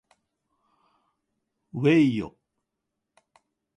[1.73, 2.35] うぇいよ